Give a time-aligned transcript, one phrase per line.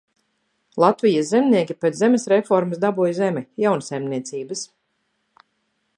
[0.83, 4.65] Latvijas zemnieki pēc zemes reformas dabūja zemi– jaunsaimniecības.